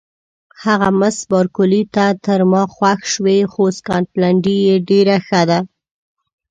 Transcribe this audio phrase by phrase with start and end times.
[0.63, 5.59] هغه مس بارکلي ته تر ما خوښ شوې، خو سکاټلنډۍ یې ډېره ښه ده.